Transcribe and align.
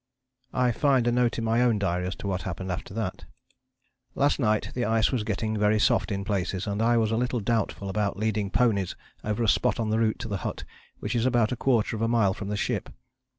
"I 0.55 0.71
find 0.71 1.05
a 1.05 1.11
note 1.11 1.37
in 1.37 1.43
my 1.43 1.61
own 1.61 1.77
diary 1.77 2.07
as 2.07 2.15
to 2.15 2.27
what 2.27 2.41
happened 2.41 2.71
after 2.71 2.91
that: 2.95 3.25
"Last 4.15 4.39
night 4.39 4.71
the 4.73 4.83
ice 4.83 5.11
was 5.11 5.23
getting 5.23 5.55
very 5.55 5.77
soft 5.79 6.11
in 6.11 6.25
places, 6.25 6.65
and 6.65 6.81
I 6.81 6.97
was 6.97 7.11
a 7.11 7.17
little 7.17 7.39
doubtful 7.39 7.87
about 7.87 8.17
leading 8.17 8.49
ponies 8.49 8.95
over 9.23 9.43
a 9.43 9.47
spot 9.47 9.79
on 9.79 9.91
the 9.91 9.99
route 9.99 10.17
to 10.17 10.27
the 10.27 10.37
hut 10.37 10.63
which 10.99 11.13
is 11.13 11.27
about 11.27 11.51
a 11.51 11.55
quarter 11.55 11.95
of 11.95 12.01
a 12.01 12.07
mile 12.07 12.33
from 12.33 12.47
the 12.47 12.57
ship. 12.57 12.89